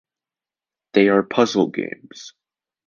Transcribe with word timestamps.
They 0.93 1.09
are 1.09 1.21
puzzle 1.21 1.67
games. 1.69 2.33